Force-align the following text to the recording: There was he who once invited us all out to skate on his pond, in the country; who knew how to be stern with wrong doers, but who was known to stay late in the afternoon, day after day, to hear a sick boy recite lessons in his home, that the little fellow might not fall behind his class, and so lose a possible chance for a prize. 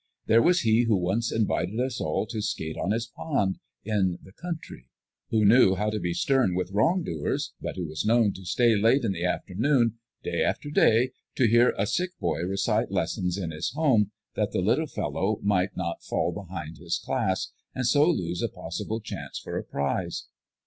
There 0.25 0.41
was 0.41 0.61
he 0.61 0.85
who 0.85 0.95
once 0.95 1.31
invited 1.31 1.79
us 1.79 2.01
all 2.01 2.23
out 2.23 2.29
to 2.29 2.41
skate 2.41 2.75
on 2.75 2.89
his 2.89 3.05
pond, 3.05 3.59
in 3.85 4.17
the 4.23 4.31
country; 4.31 4.87
who 5.29 5.45
knew 5.45 5.75
how 5.75 5.91
to 5.91 5.99
be 5.99 6.11
stern 6.15 6.55
with 6.55 6.71
wrong 6.71 7.03
doers, 7.03 7.53
but 7.61 7.75
who 7.75 7.85
was 7.85 8.03
known 8.03 8.33
to 8.33 8.43
stay 8.43 8.75
late 8.75 9.03
in 9.05 9.11
the 9.11 9.23
afternoon, 9.25 9.99
day 10.23 10.41
after 10.41 10.71
day, 10.71 11.11
to 11.35 11.47
hear 11.47 11.75
a 11.77 11.85
sick 11.85 12.17
boy 12.19 12.39
recite 12.41 12.89
lessons 12.89 13.37
in 13.37 13.51
his 13.51 13.73
home, 13.73 14.09
that 14.33 14.51
the 14.53 14.61
little 14.61 14.87
fellow 14.87 15.39
might 15.43 15.77
not 15.77 16.01
fall 16.01 16.31
behind 16.31 16.79
his 16.79 16.97
class, 16.97 17.51
and 17.75 17.85
so 17.85 18.09
lose 18.09 18.41
a 18.41 18.49
possible 18.49 19.01
chance 19.01 19.37
for 19.37 19.55
a 19.55 19.63
prize. 19.63 20.25